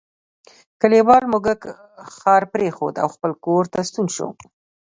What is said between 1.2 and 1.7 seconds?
موږک